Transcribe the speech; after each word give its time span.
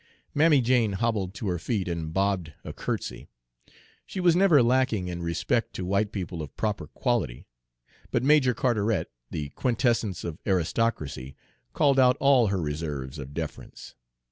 Mammy 0.33 0.61
Jane 0.61 0.93
hobbled 0.93 1.35
to 1.35 1.47
her 1.49 1.59
feet 1.59 1.87
and 1.87 2.11
bobbed 2.11 2.53
a 2.63 2.73
curtsy. 2.73 3.27
She 4.07 4.19
was 4.19 4.35
never 4.35 4.63
lacking 4.63 5.09
in 5.09 5.21
respect 5.21 5.75
to 5.75 5.85
white 5.85 6.11
people 6.11 6.41
of 6.41 6.57
proper 6.57 6.87
quality; 6.87 7.45
but 8.09 8.23
Major 8.23 8.55
Carteret, 8.55 9.11
the 9.29 9.49
quintessence 9.49 10.23
of 10.23 10.39
aristocracy, 10.47 11.35
called 11.73 11.99
out 11.99 12.17
all 12.19 12.47
her 12.47 12.59
reserves 12.59 13.19
of 13.19 13.35
deference. 13.35 13.93